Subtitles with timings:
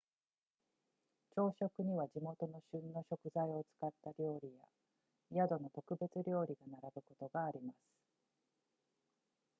[1.35, 4.49] 朝食には地元の旬の食材を使った料理
[5.37, 7.75] や宿の特別料理が並ぶことがあります